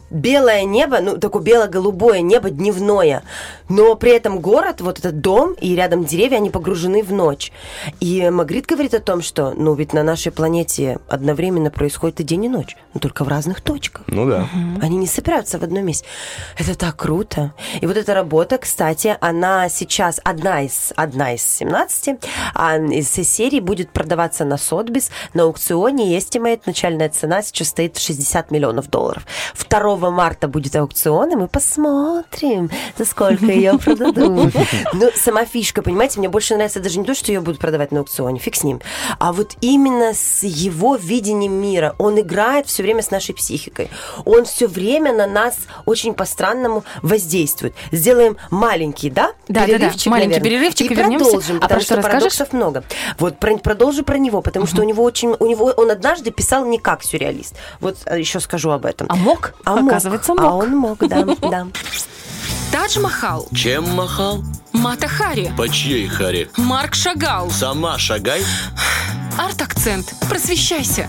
Белое 0.10 0.64
небо, 0.64 1.00
ну, 1.02 1.18
такое 1.18 1.42
бело-голубое 1.42 2.22
небо 2.22 2.50
дневное, 2.50 3.24
но 3.68 3.96
при 3.96 4.12
этом 4.12 4.40
город, 4.40 4.80
вот 4.80 5.00
этот 5.00 5.20
дом 5.20 5.54
и 5.54 5.76
рядом 5.76 6.06
деревья, 6.06 6.38
они 6.38 6.50
погружены 6.50 7.04
в 7.04 7.12
ночь. 7.12 7.52
И 8.00 8.30
Магрит 8.30 8.66
говорит 8.66 8.94
о 8.94 9.00
том, 9.00 9.22
что, 9.22 9.54
ну, 9.54 9.74
ведь 9.74 9.92
на 9.94 10.04
нашей 10.04 10.32
планете 10.32 11.00
одновременно 11.10 11.72
происходит 11.72 12.22
и 12.22 12.24
день, 12.24 12.46
и 12.46 12.50
ночь, 12.50 12.78
но 12.94 13.00
только 13.00 13.26
в 13.26 13.28
разных 13.28 13.62
точках. 13.62 14.04
Ну 14.08 14.26
да. 14.30 14.48
Они 14.82 14.98
не 14.98 15.08
собираются 15.08 15.60
в 15.60 15.64
одном 15.64 15.86
месте. 15.86 16.06
Это 16.58 16.78
так 16.78 16.96
круто. 16.96 17.54
И 17.82 17.86
вот 17.86 17.98
эта 17.98 18.14
работа, 18.14 18.58
кстати, 18.58 19.18
она 19.20 19.68
сейчас 19.68 20.22
одна 20.24 20.62
из, 20.62 20.94
одна 20.96 21.34
из 21.34 21.44
17, 21.44 22.20
а 22.54 22.78
из 22.78 23.10
серии 23.10 23.60
будет 23.60 23.90
продаваться 23.90 24.46
на 24.46 24.58
Сотбис, 24.58 25.10
на 25.34 25.44
аукционе, 25.44 26.14
и 26.14 26.18
estimate, 26.18 26.62
начальная 26.66 27.10
цена 27.10 27.42
сейчас 27.42 27.70
стоит 27.70 27.98
60 27.98 28.52
миллионов 28.52 28.90
долларов. 28.90 29.26
2 29.70 29.97
марта 29.98 30.48
будет 30.48 30.76
аукцион, 30.76 31.32
и 31.32 31.36
мы 31.36 31.48
посмотрим, 31.48 32.70
за 32.98 33.06
сколько 33.06 33.46
ее 33.46 33.78
продадут. 33.84 34.54
Ну, 34.94 35.10
сама 35.16 35.46
фишка, 35.46 35.82
понимаете, 35.82 36.20
мне 36.20 36.30
больше 36.30 36.56
нравится 36.56 36.80
даже 36.80 37.00
не 37.00 37.06
то, 37.06 37.14
что 37.16 37.32
ее 37.32 37.42
будут 37.42 37.60
продавать 37.60 37.92
на 37.92 38.00
аукционе, 38.00 38.40
фиг 38.40 38.56
с 38.56 38.64
ним, 38.64 38.82
а 39.20 39.34
вот 39.34 39.56
именно 39.62 40.14
с 40.14 40.44
его 40.44 40.96
видением 40.96 41.54
мира. 41.54 41.96
Он 41.98 42.20
играет 42.20 42.68
все 42.68 42.84
время 42.84 43.02
с 43.02 43.12
нашей 43.12 43.34
психикой. 43.36 43.90
Он 44.26 44.46
все 44.46 44.68
время 44.68 45.14
на 45.14 45.28
нас 45.28 45.58
очень 45.86 46.14
по-странному 46.14 46.84
воздействует. 47.02 47.74
Сделаем 47.92 48.38
маленький, 48.52 49.10
да? 49.10 49.32
Да, 49.48 49.62
да, 49.62 49.66
да. 49.66 49.66
перерывчик, 49.78 50.12
Маленький 50.12 50.30
наверное, 50.40 50.50
перерывчик, 50.50 50.92
и 50.92 50.94
и 50.94 50.96
вернемся. 50.96 51.26
продолжим, 51.26 51.58
А 51.58 51.62
потому 51.62 51.80
про 51.80 51.86
что 51.86 51.94
что 51.94 52.02
парадоксов 52.10 52.54
много. 52.54 52.84
Вот 53.20 53.40
про- 53.40 53.58
продолжу 53.58 54.04
про 54.04 54.18
него, 54.18 54.42
потому 54.42 54.68
что 54.68 54.82
у 54.82 54.86
него 54.86 55.04
очень, 55.04 55.36
у 55.40 55.46
него 55.46 55.66
он 55.78 55.92
однажды 55.92 56.32
писал 56.32 56.66
не 56.66 56.78
как 56.78 57.04
сюрреалист. 57.04 57.56
Вот 57.80 57.98
э, 58.06 58.20
еще 58.20 58.40
скажу 58.40 58.72
об 58.72 58.86
этом. 58.86 59.08
А 59.10 59.16
мог? 59.16 59.54
А 59.64 59.76
мог. 59.88 59.94
Оказывается, 59.96 60.34
А 60.38 60.42
мог. 60.42 60.64
он 60.64 60.70
мог, 60.78 61.00
да, 61.08 61.24
да. 61.42 61.68
Тадж 62.72 63.00
Махал, 63.00 63.48
Чем 63.54 63.90
махал? 63.90 64.44
Мата 64.74 65.08
Хари, 65.08 65.52
По 65.58 65.68
чьей 65.70 66.08
харе? 66.08 66.50
Марк 66.58 66.94
Шагал, 66.96 67.50
Сама 67.50 67.98
шагай. 67.98 68.44
арт-акцент. 69.38 70.14
Просвещайся. 70.30 71.08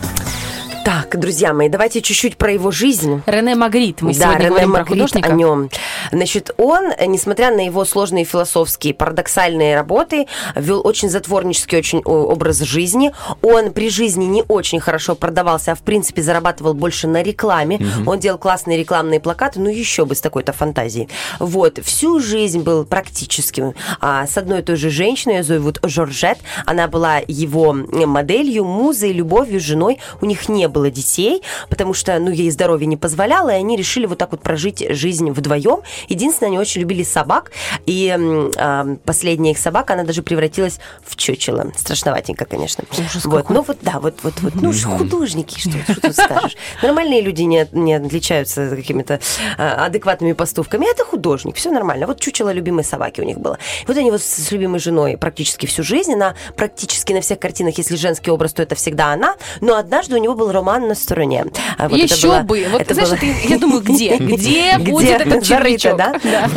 Так, 0.88 1.20
друзья 1.20 1.52
мои, 1.52 1.68
давайте 1.68 2.00
чуть-чуть 2.00 2.38
про 2.38 2.50
его 2.50 2.70
жизнь. 2.70 3.20
Рене 3.26 3.54
Магрит. 3.54 4.00
Мы 4.00 4.14
да, 4.14 4.20
сегодня 4.20 4.38
Рене 4.38 4.48
говорим 4.48 4.70
про 4.70 4.78
Магрит 4.78 5.02
художника. 5.02 5.28
о 5.28 5.34
нем. 5.34 5.68
Значит, 6.12 6.50
он, 6.56 6.92
несмотря 7.08 7.54
на 7.54 7.60
его 7.60 7.84
сложные 7.84 8.24
философские, 8.24 8.94
парадоксальные 8.94 9.74
работы, 9.74 10.28
вел 10.54 10.80
очень 10.82 11.10
затворнический 11.10 11.76
очень 11.76 11.98
образ 12.06 12.60
жизни. 12.60 13.12
Он 13.42 13.72
при 13.72 13.90
жизни 13.90 14.24
не 14.24 14.44
очень 14.48 14.80
хорошо 14.80 15.14
продавался, 15.14 15.72
а 15.72 15.74
в 15.74 15.82
принципе 15.82 16.22
зарабатывал 16.22 16.72
больше 16.72 17.06
на 17.06 17.22
рекламе. 17.22 17.78
Он 18.06 18.18
делал 18.18 18.38
классные 18.38 18.78
рекламные 18.78 19.20
плакаты, 19.20 19.60
ну 19.60 19.68
еще 19.68 20.06
бы 20.06 20.14
с 20.14 20.22
такой-то 20.22 20.54
фантазией. 20.54 21.10
Вот, 21.38 21.80
всю 21.84 22.18
жизнь 22.18 22.60
был 22.60 22.86
практически 22.86 23.74
а, 24.00 24.26
с 24.26 24.38
одной 24.38 24.60
и 24.60 24.62
той 24.62 24.76
же 24.76 24.88
женщиной, 24.88 25.34
ее 25.34 25.42
зовут 25.42 25.80
Жоржет. 25.82 26.38
Она 26.64 26.88
была 26.88 27.20
его 27.28 27.74
моделью, 27.74 28.64
музой, 28.64 29.12
любовью, 29.12 29.60
женой. 29.60 29.98
У 30.22 30.24
них 30.24 30.48
не 30.48 30.66
было 30.66 30.77
детей, 30.86 31.42
потому 31.68 31.94
что, 31.94 32.18
ну, 32.18 32.30
ей 32.30 32.50
здоровье 32.50 32.86
не 32.86 32.96
позволяло, 32.96 33.50
и 33.50 33.54
они 33.54 33.76
решили 33.76 34.06
вот 34.06 34.18
так 34.18 34.32
вот 34.32 34.42
прожить 34.42 34.84
жизнь 34.90 35.30
вдвоем. 35.30 35.82
Единственное, 36.08 36.48
они 36.48 36.58
очень 36.58 36.80
любили 36.80 37.02
собак, 37.02 37.52
и 37.86 38.14
а, 38.56 38.96
последняя 39.04 39.52
их 39.52 39.58
собака, 39.58 39.94
она 39.94 40.04
даже 40.04 40.22
превратилась 40.22 40.80
в 41.04 41.16
чучело. 41.16 41.72
Страшноватенько, 41.76 42.44
конечно. 42.44 42.84
вот, 43.24 43.50
ну 43.50 43.62
вот, 43.62 43.78
да, 43.82 44.00
вот, 44.00 44.18
вот, 44.22 44.34
вот, 44.40 44.54
ну, 44.54 44.72
художники, 44.72 45.58
что, 45.58 45.92
что 45.92 46.00
тут 46.00 46.14
скажешь. 46.14 46.56
Нормальные 46.82 47.20
люди 47.20 47.42
не, 47.42 47.66
не 47.72 47.94
отличаются 47.94 48.68
какими-то 48.74 49.20
а, 49.56 49.86
адекватными 49.86 50.32
поступками. 50.32 50.90
Это 50.90 51.04
художник, 51.04 51.56
все 51.56 51.70
нормально. 51.70 52.06
Вот 52.06 52.20
чучело 52.20 52.52
любимой 52.52 52.84
собаки 52.84 53.20
у 53.20 53.24
них 53.24 53.38
было. 53.38 53.58
Вот 53.86 53.96
они 53.96 54.10
вот 54.10 54.22
с, 54.22 54.26
с 54.26 54.52
любимой 54.52 54.80
женой 54.80 55.16
практически 55.16 55.66
всю 55.66 55.82
жизнь, 55.82 56.14
она 56.14 56.34
практически 56.56 57.12
на 57.12 57.20
всех 57.20 57.38
картинах, 57.38 57.78
если 57.78 57.96
женский 57.96 58.30
образ, 58.30 58.52
то 58.52 58.62
это 58.62 58.74
всегда 58.74 59.12
она, 59.12 59.36
но 59.60 59.76
однажды 59.76 60.16
у 60.16 60.18
него 60.18 60.34
был 60.34 60.52
роман 60.58 60.88
на 60.88 60.94
стороне. 60.94 61.46
А 61.78 61.88
вот 61.88 61.98
это 61.98 62.14
Еще 62.14 62.26
было- 62.28 62.40
бы. 62.40 62.66
Вот, 62.70 62.82
это 62.82 62.94
знаешь, 62.94 63.10
было- 63.10 63.16
это, 63.18 63.48
я 63.48 63.58
думаю, 63.58 63.82
где? 63.82 64.16
Где 64.18 64.78
будет 64.78 65.20
этот 65.20 65.46
Зарыто, 65.46 65.94
да? 65.94 66.14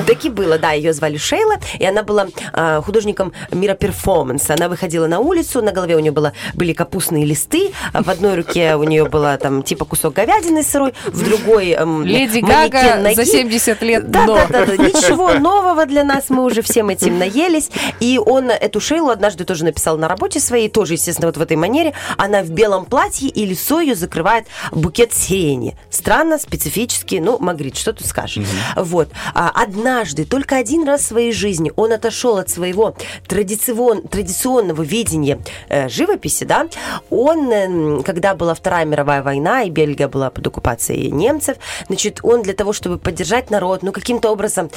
Таки 0.08 0.30
было, 0.30 0.58
да. 0.58 0.72
Ее 0.72 0.94
звали 0.94 1.18
Шейла, 1.18 1.56
и 1.80 1.86
она 1.86 2.04
была 2.04 2.28
а, 2.54 2.82
художником 2.82 3.32
мира 3.52 3.76
перформанса. 3.76 4.54
Она 4.56 4.68
выходила 4.70 5.08
на 5.08 5.20
улицу, 5.20 5.62
на 5.62 5.72
голове 5.72 5.96
у 5.96 6.00
нее 6.00 6.12
было, 6.12 6.34
были 6.54 6.74
капустные 6.74 7.26
листы, 7.26 7.72
а 7.94 8.04
в 8.04 8.10
одной 8.10 8.36
руке 8.36 8.76
у 8.76 8.84
нее 8.84 9.06
была 9.06 9.38
там 9.38 9.64
типа 9.64 9.86
кусок 9.86 10.14
говядины 10.16 10.64
сырой, 10.64 10.94
в 11.06 11.24
другой 11.24 11.70
эм, 11.72 12.04
Леди 12.06 12.40
Гага 12.40 13.14
за 13.14 13.26
70 13.26 13.82
лет 13.84 14.10
Да, 14.10 14.26
да, 14.26 14.48
да, 14.50 14.66
да. 14.66 14.78
Ничего 14.78 15.34
нового 15.34 15.86
для 15.86 16.04
нас, 16.04 16.26
мы 16.30 16.44
уже 16.44 16.62
всем 16.62 16.90
этим 16.90 17.20
наелись. 17.20 17.70
И 18.00 18.20
он 18.24 18.50
эту 18.50 18.80
Шейлу 18.80 19.10
однажды 19.10 19.44
тоже 19.46 19.64
написал 19.66 19.98
на 19.98 20.08
работе 20.08 20.40
своей, 20.40 20.70
тоже, 20.70 20.94
естественно, 20.94 21.28
вот 21.28 21.38
в 21.38 21.42
этой 21.42 21.58
манере. 21.58 21.94
Она 22.18 22.42
в 22.42 22.50
белом 22.50 22.86
платье, 22.86 23.30
и 23.30 23.46
лицо 23.46 23.80
ее 23.80 23.91
закрывает 23.96 24.48
букет 24.72 25.14
сирени. 25.14 25.78
Странно, 25.90 26.38
специфически, 26.38 27.16
ну, 27.16 27.38
Магрит, 27.40 27.78
что 27.78 27.94
тут 27.94 28.08
скажешь? 28.08 28.46
Вот. 28.76 29.10
А 29.34 29.50
однажды, 29.54 30.26
только 30.26 30.58
один 30.58 30.86
раз 30.86 31.02
в 31.02 31.06
своей 31.06 31.32
жизни 31.32 31.72
он 31.76 31.92
отошел 31.94 32.38
от 32.38 32.50
своего 32.50 32.96
традицион- 33.28 34.08
традиционного 34.08 34.82
видения 34.82 35.40
э, 35.70 35.90
живописи, 35.90 36.44
да, 36.44 36.68
он, 37.10 37.52
эм, 37.52 38.04
когда 38.04 38.36
была 38.36 38.54
Вторая 38.54 38.86
мировая 38.86 39.24
война, 39.24 39.64
и 39.64 39.70
Бельгия 39.70 40.08
была 40.08 40.30
под 40.30 40.48
оккупацией 40.48 41.12
немцев, 41.12 41.58
значит, 41.88 42.20
он 42.24 42.42
для 42.42 42.54
того, 42.54 42.74
чтобы 42.74 42.98
поддержать 42.98 43.50
народ, 43.50 43.84
ну, 43.84 43.92
каким-то 43.92 44.30
образом 44.32 44.70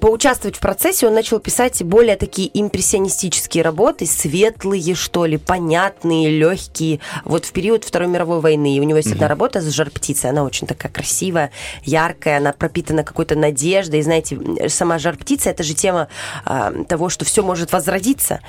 поучаствовать 0.00 0.56
в 0.56 0.60
процессе, 0.60 1.06
он 1.06 1.14
начал 1.14 1.40
писать 1.40 1.82
более 1.82 2.16
такие 2.16 2.48
импрессионистические 2.52 3.64
работы, 3.64 4.06
светлые, 4.06 4.94
что 4.94 5.24
ли, 5.26 5.36
понятные, 5.36 6.30
легкие. 6.30 7.00
Вот 7.24 7.44
в 7.44 7.52
период 7.52 7.84
Второй 7.84 8.08
мировой 8.08 8.40
войны. 8.40 8.76
И 8.76 8.80
у 8.80 8.84
него 8.84 8.98
есть 8.98 9.12
одна 9.12 9.28
работа 9.28 9.60
с 9.60 9.68
жар-птицей. 9.68 10.30
Она 10.30 10.44
очень 10.44 10.66
такая 10.66 10.92
красивая, 10.92 11.50
яркая, 11.82 12.38
она 12.38 12.52
пропитана 12.52 13.04
какой-то 13.04 13.34
надеждой. 13.34 14.00
И 14.00 14.02
знаете, 14.02 14.38
сама 14.68 14.98
жар-птица– 14.98 15.50
это 15.50 15.62
же 15.62 15.74
тема 15.74 16.08
а, 16.44 16.72
того, 16.84 17.08
что 17.08 17.24
все 17.24 17.42
может 17.42 17.72
возродиться. 17.72 18.40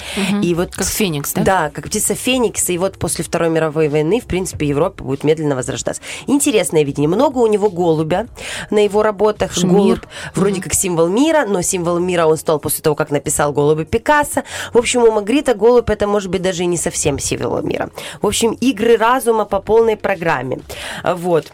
И 0.43 0.53
вот 0.53 0.75
Как 0.75 0.85
феникс, 0.85 1.33
да? 1.33 1.43
да, 1.43 1.71
как 1.73 1.85
птица 1.85 2.15
Феникс, 2.15 2.69
и 2.69 2.77
вот 2.77 2.97
после 2.97 3.23
Второй 3.23 3.49
мировой 3.49 3.87
войны, 3.87 4.19
в 4.19 4.25
принципе, 4.25 4.67
Европа 4.67 5.03
будет 5.03 5.23
медленно 5.23 5.55
возрождаться. 5.55 6.01
Интересное 6.27 6.83
видение. 6.83 7.09
Много 7.09 7.39
у 7.39 7.47
него 7.47 7.69
голубя 7.69 8.27
на 8.69 8.83
его 8.83 9.01
работах. 9.01 9.53
Шмир. 9.53 9.71
Голубь 9.71 10.03
вроде 10.35 10.61
как 10.61 10.73
символ 10.73 10.98
мира, 11.07 11.45
но 11.47 11.61
символ 11.61 11.99
мира 11.99 12.25
он 12.25 12.37
стал 12.37 12.59
после 12.59 12.81
того, 12.81 12.95
как 12.95 13.11
написал 13.11 13.53
голубя 13.53 13.85
Пикассо. 13.85 14.43
В 14.73 14.77
общем, 14.77 15.03
у 15.03 15.11
Магрита 15.11 15.53
голубь 15.53 15.89
это 15.89 16.07
может 16.07 16.29
быть 16.29 16.41
даже 16.41 16.63
и 16.63 16.67
не 16.67 16.77
совсем 16.77 17.19
символ 17.19 17.61
мира. 17.61 17.89
В 18.21 18.27
общем, 18.27 18.53
игры 18.53 18.97
разума 18.97 19.45
по 19.45 19.59
полной 19.59 19.97
программе. 19.97 20.59
Вот. 21.03 21.51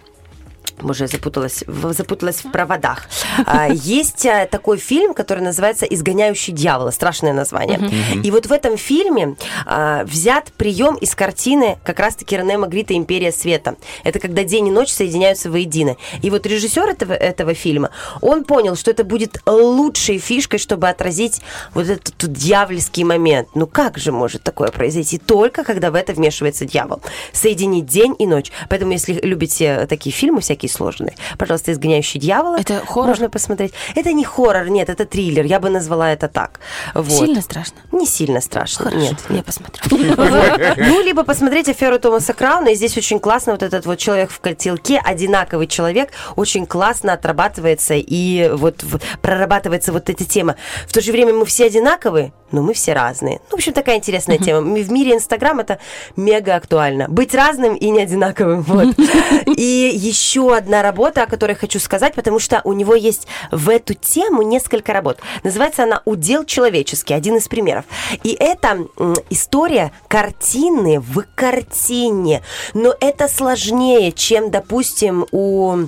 Боже, 0.81 1.05
я 1.05 1.07
запуталась, 1.07 1.63
в- 1.67 1.93
запуталась 1.93 2.43
в 2.43 2.51
проводах. 2.51 3.07
А, 3.45 3.67
Есть 3.69 4.25
а, 4.25 4.45
такой 4.45 4.77
фильм, 4.77 5.13
который 5.13 5.43
называется 5.43 5.85
«Изгоняющий 5.85 6.53
дьявола». 6.53 6.91
Страшное 6.91 7.33
название. 7.33 7.79
И 8.23 8.31
вот 8.31 8.45
в 8.45 8.51
этом 8.51 8.77
фильме 8.77 9.35
а, 9.65 10.03
взят 10.03 10.51
прием 10.57 10.95
из 10.95 11.15
картины 11.15 11.77
как 11.83 11.99
раз-таки 11.99 12.35
Рене 12.37 12.57
Магрита 12.57 12.93
«Империя 12.93 13.31
света». 13.31 13.75
Это 14.03 14.19
когда 14.19 14.43
день 14.43 14.67
и 14.67 14.71
ночь 14.71 14.89
соединяются 14.91 15.49
воедино. 15.49 15.95
И 16.21 16.29
вот 16.29 16.45
режиссер 16.45 16.87
этого, 16.89 17.13
этого 17.13 17.53
фильма, 17.53 17.89
он 18.21 18.43
понял, 18.43 18.75
что 18.75 18.91
это 18.91 19.03
будет 19.03 19.41
лучшей 19.45 20.17
фишкой, 20.19 20.59
чтобы 20.59 20.89
отразить 20.89 21.41
вот 21.73 21.87
этот 21.89 22.13
тут 22.17 22.33
дьявольский 22.33 23.03
момент. 23.03 23.49
Ну 23.55 23.67
как 23.67 23.97
же 23.97 24.11
может 24.11 24.43
такое 24.43 24.69
произойти? 24.69 25.17
Только 25.17 25.63
когда 25.63 25.91
в 25.91 25.95
это 25.95 26.13
вмешивается 26.13 26.65
дьявол. 26.65 27.01
Соединить 27.31 27.85
день 27.85 28.15
и 28.19 28.27
ночь. 28.27 28.51
Поэтому, 28.69 28.91
если 28.91 29.13
любите 29.13 29.85
такие 29.87 30.13
фильмы 30.13 30.41
всякие 30.41 30.64
сложные, 30.69 31.15
пожалуйста, 31.37 31.71
«Изгоняющий 31.71 32.19
дьявола». 32.19 32.57
Это 32.59 32.83
хоррор? 32.85 33.09
Можно 33.09 33.29
посмотреть. 33.29 33.73
Это 33.95 34.13
не 34.13 34.23
хоррор, 34.23 34.69
нет, 34.69 34.89
это 34.89 35.05
триллер. 35.05 35.45
Я 35.45 35.59
бы 35.59 35.69
назвала 35.69 36.11
это 36.11 36.27
так. 36.27 36.59
Вот. 36.93 37.09
Сильно 37.11 37.41
страшно? 37.41 37.77
Не 37.91 38.05
сильно 38.05 38.41
страшно, 38.41 38.85
Хорошо, 38.85 39.05
нет. 39.05 39.17
я 39.29 39.43
посмотрю. 39.43 39.83
Ну, 40.77 41.01
либо 41.01 41.23
посмотреть 41.23 41.69
аферу 41.69 41.99
Томаса 41.99 42.33
Крауна. 42.33 42.69
И 42.69 42.75
здесь 42.75 42.97
очень 42.97 43.19
классно 43.19 43.53
вот 43.53 43.63
этот 43.63 43.85
вот 43.85 43.97
человек 43.97 44.31
в 44.31 44.39
котелке, 44.39 44.99
одинаковый 45.03 45.67
человек, 45.67 46.11
очень 46.35 46.65
классно 46.65 47.13
отрабатывается 47.13 47.93
и 47.95 48.49
вот 48.53 48.83
прорабатывается 49.21 49.91
вот 49.91 50.09
эта 50.09 50.25
тема. 50.25 50.55
В 50.87 50.93
то 50.93 51.01
же 51.01 51.11
время 51.11 51.33
мы 51.33 51.45
все 51.45 51.65
одинаковые, 51.65 52.33
но 52.51 52.61
мы 52.61 52.73
все 52.73 52.93
разные. 52.93 53.39
Ну, 53.49 53.51
в 53.51 53.53
общем, 53.55 53.73
такая 53.73 53.97
интересная 53.97 54.37
тема. 54.37 54.61
В 54.61 54.91
мире 54.91 55.13
Инстаграм 55.13 55.59
это 55.59 55.79
мега 56.15 56.55
актуально. 56.55 57.07
Быть 57.07 57.33
разным 57.33 57.75
и 57.75 57.89
не 57.89 58.01
одинаковым. 58.01 58.61
Вот. 58.61 58.95
И 59.57 59.91
еще 59.93 60.54
одна 60.55 60.81
работа, 60.81 61.23
о 61.23 61.27
которой 61.27 61.55
хочу 61.55 61.79
сказать, 61.79 62.13
потому 62.15 62.39
что 62.39 62.61
у 62.63 62.73
него 62.73 62.95
есть 62.95 63.27
в 63.51 63.69
эту 63.69 63.93
тему 63.93 64.41
несколько 64.41 64.93
работ. 64.93 65.19
Называется 65.43 65.83
она 65.83 66.01
«Удел 66.05 66.45
человеческий», 66.45 67.13
один 67.13 67.37
из 67.37 67.47
примеров. 67.47 67.85
И 68.23 68.35
это 68.39 68.87
история 69.29 69.91
картины 70.07 70.99
в 70.99 71.23
картине. 71.35 72.41
Но 72.73 72.93
это 72.99 73.27
сложнее, 73.27 74.11
чем, 74.11 74.51
допустим, 74.51 75.25
у 75.31 75.87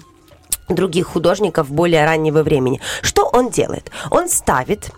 других 0.69 1.07
художников 1.07 1.71
более 1.71 2.05
раннего 2.05 2.43
времени. 2.43 2.81
Что 3.01 3.25
он 3.25 3.49
делает? 3.49 3.89
Он 4.11 4.29
ставит 4.29 4.91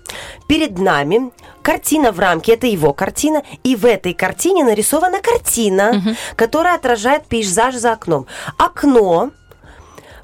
перед 0.47 0.79
нами 0.79 1.31
картина 1.61 2.11
в 2.11 2.19
рамке, 2.19 2.53
это 2.53 2.65
его 2.65 2.93
картина, 2.93 3.43
и 3.63 3.75
в 3.75 3.85
этой 3.85 4.13
картине 4.13 4.63
нарисована 4.63 5.21
картина, 5.21 6.17
которая 6.35 6.75
отражает 6.75 7.27
пейзаж 7.27 7.75
за 7.75 7.93
окном. 7.93 8.25
Окно 8.57 9.29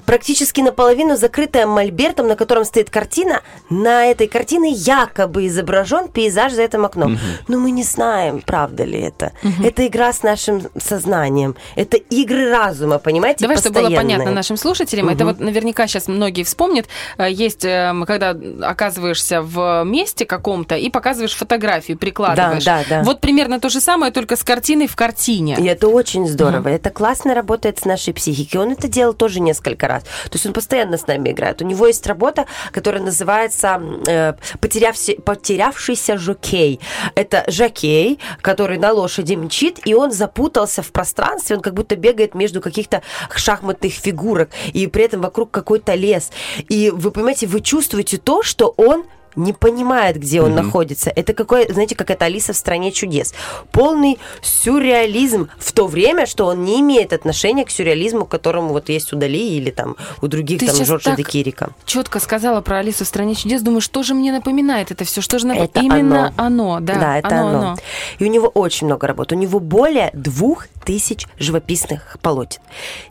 практически 0.06 0.60
наполовину 0.60 1.16
закрытая 1.16 1.66
мольбертом, 1.66 2.28
на 2.28 2.36
котором 2.36 2.64
стоит 2.64 2.90
картина. 2.90 3.42
На 3.68 4.06
этой 4.06 4.28
картине 4.28 4.70
якобы 4.70 5.46
изображен 5.46 6.08
пейзаж 6.08 6.52
за 6.52 6.62
этим 6.62 6.84
окном. 6.84 7.18
Но 7.48 7.58
мы 7.58 7.70
не 7.70 7.82
знаем, 7.82 8.42
правда 8.44 8.84
ли 8.84 9.00
это. 9.00 9.32
Это 9.62 9.86
игра 9.86 10.12
с 10.12 10.22
нашим 10.22 10.62
сознанием. 10.78 11.56
Это 11.74 11.96
игры 11.96 12.50
разума, 12.50 12.98
понимаете? 12.98 13.44
Давай, 13.44 13.58
чтобы 13.58 13.80
было 13.80 13.90
понятно 13.90 14.30
нашим 14.30 14.56
слушателям, 14.56 15.08
это 15.08 15.24
вот 15.24 15.40
наверняка 15.40 15.86
сейчас 15.86 16.08
многие 16.08 16.44
вспомнят, 16.44 16.86
э, 17.18 17.30
есть, 17.30 17.64
эм, 17.64 18.04
когда 18.04 18.36
оказываешься 18.62 19.42
в 19.42 19.84
месте 19.84 20.24
каком-то 20.24 20.76
и 20.76 20.90
показываешь 20.90 21.34
фотографию, 21.34 21.98
прикладываешь. 21.98 22.64
Да, 22.64 22.82
да, 22.88 22.98
да. 22.98 23.02
Вот 23.02 23.20
примерно 23.20 23.60
то 23.60 23.68
же 23.68 23.80
самое, 23.80 24.12
только 24.12 24.36
с 24.36 24.44
картиной 24.44 24.86
в 24.86 24.96
картине. 24.96 25.56
И 25.58 25.64
это 25.64 25.88
очень 25.88 26.26
здорово. 26.26 26.68
Это 26.68 26.90
классно 26.90 27.34
работает 27.34 27.78
с 27.78 27.84
нашей 27.84 28.14
психикой. 28.14 28.60
Он 28.60 28.72
это 28.72 28.88
делал 28.88 29.14
тоже 29.14 29.40
несколько 29.40 29.88
раз. 29.88 29.95
То 30.02 30.34
есть 30.34 30.46
он 30.46 30.52
постоянно 30.52 30.98
с 30.98 31.06
нами 31.06 31.30
играет. 31.30 31.62
У 31.62 31.64
него 31.64 31.86
есть 31.86 32.06
работа, 32.06 32.46
которая 32.72 33.02
называется 33.02 33.80
э, 34.06 34.34
«Потерявся- 34.60 35.20
«Потерявшийся 35.20 36.18
жокей». 36.18 36.80
Это 37.14 37.44
жокей, 37.48 38.18
который 38.40 38.78
на 38.78 38.92
лошади 38.92 39.34
мчит, 39.34 39.80
и 39.84 39.94
он 39.94 40.12
запутался 40.12 40.82
в 40.82 40.92
пространстве. 40.92 41.56
Он 41.56 41.62
как 41.62 41.74
будто 41.74 41.96
бегает 41.96 42.34
между 42.34 42.60
каких-то 42.60 43.02
шахматных 43.34 43.92
фигурок, 43.92 44.50
и 44.72 44.86
при 44.86 45.04
этом 45.04 45.20
вокруг 45.20 45.50
какой-то 45.50 45.94
лес. 45.94 46.30
И 46.68 46.90
вы 46.90 47.10
понимаете, 47.10 47.46
вы 47.46 47.60
чувствуете 47.60 48.18
то, 48.18 48.42
что 48.42 48.74
он 48.76 49.04
не 49.36 49.52
понимает, 49.52 50.16
где 50.18 50.42
он 50.42 50.54
находится. 50.54 51.10
Это 51.10 51.32
какой, 51.34 51.70
знаете, 51.70 51.94
как 51.94 52.10
это 52.10 52.24
Алиса 52.24 52.52
в 52.52 52.56
стране 52.56 52.92
чудес. 52.92 53.34
Полный 53.70 54.18
сюрреализм 54.42 55.48
в 55.58 55.72
то 55.72 55.86
время, 55.86 56.26
что 56.26 56.46
он 56.46 56.64
не 56.64 56.80
имеет 56.80 57.12
отношения 57.12 57.64
к 57.64 57.70
сюрреализму, 57.70 58.26
которому 58.26 58.68
вот 58.70 58.88
есть 58.88 59.12
у 59.12 59.16
Дали 59.16 59.38
или 59.38 59.70
там 59.70 59.96
у 60.22 60.28
других 60.28 60.60
Ты 60.60 60.66
там 60.66 60.84
Жоржа 60.84 61.10
так 61.10 61.16
де 61.16 61.22
Кирика. 61.22 61.70
Четко 61.84 62.20
сказала 62.20 62.60
про 62.60 62.78
Алису 62.78 63.04
в 63.04 63.08
стране 63.08 63.34
чудес. 63.34 63.62
Думаю, 63.62 63.80
что 63.80 64.02
же 64.02 64.14
мне 64.14 64.32
напоминает 64.32 64.90
это 64.90 65.04
все? 65.04 65.20
Что 65.20 65.38
же 65.38 65.46
нап- 65.46 65.64
Это 65.64 65.80
именно 65.80 66.32
оно? 66.36 66.80
Да, 66.80 67.18
это 67.18 67.40
оно, 67.40 67.76
И 68.18 68.24
у 68.24 68.28
него 68.28 68.48
очень 68.48 68.86
много 68.86 69.06
работ. 69.06 69.32
У 69.32 69.34
него 69.34 69.60
более 69.60 70.10
двух 70.14 70.68
тысяч 70.84 71.26
живописных 71.38 72.16
полотен. 72.22 72.60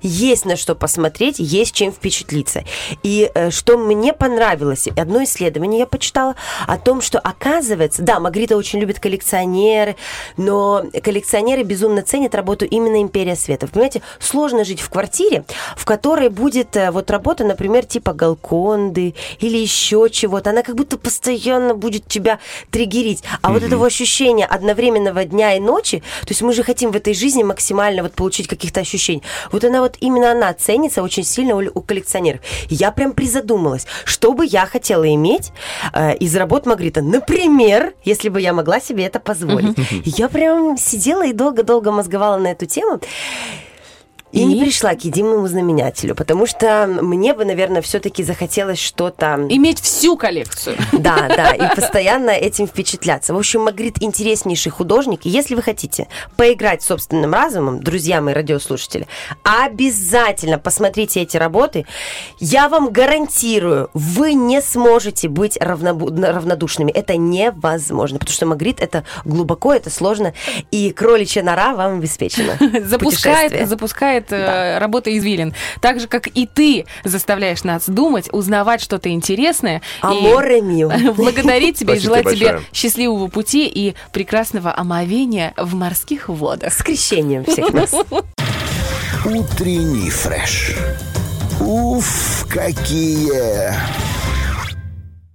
Есть 0.01 0.45
на 0.45 0.55
что 0.55 0.75
посмотреть, 0.75 1.35
есть 1.39 1.73
чем 1.73 1.91
впечатлиться. 1.91 2.63
И 3.03 3.29
э, 3.35 3.51
что 3.51 3.77
мне 3.77 4.13
понравилось, 4.13 4.87
одно 4.95 5.23
исследование 5.23 5.79
я 5.79 5.85
почитала 5.85 6.14
о 6.15 6.77
том, 6.77 7.01
что 7.01 7.19
оказывается, 7.19 8.01
да, 8.01 8.19
Магрита 8.19 8.57
очень 8.57 8.79
любит 8.79 8.99
коллекционеры, 8.99 9.95
но 10.37 10.83
коллекционеры 11.03 11.63
безумно 11.63 12.01
ценят 12.01 12.35
работу 12.35 12.65
именно 12.65 13.01
Империя 13.01 13.35
Света. 13.35 13.65
Вы 13.65 13.71
понимаете, 13.71 14.01
сложно 14.19 14.63
жить 14.63 14.81
в 14.81 14.89
квартире, 14.89 15.45
в 15.75 15.85
которой 15.85 16.29
будет 16.29 16.75
э, 16.75 16.91
вот 16.91 17.11
работа, 17.11 17.43
например, 17.43 17.85
типа 17.85 18.13
Галконды 18.13 19.15
или 19.39 19.57
еще 19.57 20.09
чего-то. 20.11 20.51
Она 20.51 20.61
как 20.61 20.75
будто 20.75 20.97
постоянно 20.97 21.73
будет 21.73 22.07
тебя 22.07 22.39
триггерить. 22.71 23.23
А 23.41 23.51
вот 23.51 23.63
этого 23.63 23.85
ощущения 23.85 24.45
одновременного 24.45 25.25
дня 25.25 25.55
и 25.55 25.59
ночи, 25.59 25.99
то 26.21 26.29
есть 26.29 26.41
мы 26.41 26.53
же 26.53 26.63
хотим 26.63 26.91
в 26.91 26.95
этой 26.95 27.13
жизни 27.13 27.43
максимально 27.43 28.03
вот 28.03 28.13
получить 28.13 28.47
каких-то 28.47 28.79
ощущений. 28.79 29.23
Вот 29.51 29.63
она 29.63 29.81
вот 29.81 29.97
именно 29.99 30.31
она 30.31 30.53
ценится 30.53 31.03
очень 31.03 31.23
сильно 31.23 31.55
у, 31.55 31.61
у 31.73 31.81
коллекционеров. 31.81 32.41
Я 32.69 32.91
прям 32.91 33.13
призадумалась, 33.13 33.85
что 34.05 34.33
бы 34.33 34.45
я 34.45 34.65
хотела 34.65 35.07
иметь 35.13 35.51
э, 35.93 36.04
из 36.11 36.35
работ 36.35 36.65
Магрита. 36.65 37.01
Например, 37.01 37.93
если 38.03 38.29
бы 38.29 38.41
я 38.41 38.53
могла 38.53 38.79
себе 38.79 39.05
это 39.05 39.19
позволить. 39.19 39.77
Я 40.03 40.29
прям 40.29 40.77
сидела 40.77 41.25
и 41.25 41.33
долго-долго 41.33 41.91
мозговала 41.91 42.37
на 42.37 42.47
эту 42.47 42.65
тему. 42.65 42.99
И, 44.35 44.43
не 44.43 44.57
И? 44.57 44.63
пришла 44.63 44.93
к 44.95 45.05
единому 45.05 45.47
знаменателю, 45.47 46.13
потому 46.13 46.45
что 46.45 46.87
мне 46.87 47.33
бы, 47.33 47.45
наверное, 47.45 47.81
все-таки 47.81 48.21
захотелось 48.21 48.79
что-то... 48.79 49.47
Иметь 49.49 49.79
всю 49.79 50.17
коллекцию. 50.17 50.75
Да, 50.91 51.27
да, 51.29 51.51
и 51.51 51.73
постоянно 51.73 52.31
этим 52.31 52.67
впечатляться. 52.67 53.33
В 53.33 53.37
общем, 53.37 53.61
Магрит 53.61 54.01
интереснейший 54.01 54.71
художник. 54.71 55.25
И 55.25 55.29
если 55.29 55.55
вы 55.55 55.61
хотите 55.61 56.07
поиграть 56.35 56.83
собственным 56.83 57.33
разумом, 57.33 57.81
друзья 57.81 58.19
мои 58.19 58.33
радиослушатели, 58.33 59.07
обязательно 59.43 60.59
посмотрите 60.59 61.21
эти 61.21 61.37
работы. 61.37 61.85
Я 62.39 62.67
вам 62.67 62.89
гарантирую, 62.91 63.89
вы 63.93 64.33
не 64.33 64.61
сможете 64.61 65.29
быть 65.29 65.57
равнобу- 65.57 66.09
равнодушными. 66.13 66.91
Это 66.91 67.15
невозможно, 67.15 68.19
потому 68.19 68.33
что 68.33 68.45
Магрит 68.45 68.81
это 68.81 69.05
глубоко, 69.23 69.73
это 69.73 69.89
сложно, 69.89 70.33
и 70.71 70.91
кроличья 70.91 71.41
нора 71.41 71.73
вам 71.73 71.99
обеспечена. 71.99 72.57
запускает, 73.65 74.24
Запускает 74.29 74.75
э, 74.75 74.77
работа 74.79 75.15
извилин. 75.17 75.53
Так 75.81 75.99
же, 75.99 76.07
как 76.07 76.27
и 76.27 76.45
ты 76.45 76.85
заставляешь 77.03 77.63
нас 77.63 77.87
думать, 77.87 78.29
узнавать 78.31 78.81
что-то 78.81 79.09
интересное. 79.09 79.77
и 79.77 80.05
Аморе 80.05 80.61
мио. 80.61 80.91
Благодарить 81.13 81.77
тебя 81.77 81.95
и 81.95 81.99
желать 81.99 82.29
тебе 82.29 82.61
счастливого 82.73 83.27
пути 83.27 83.67
и 83.67 83.95
прекрасного 84.11 84.75
омовения 84.75 85.53
в 85.57 85.75
морских 85.75 86.29
водах. 86.29 86.73
С 86.73 86.83
крещением 86.83 87.45
всех 87.45 87.73
нас. 87.73 87.93
Утренний 89.25 90.09
фреш. 90.09 90.75
Уф, 91.59 92.45
какие 92.49 93.73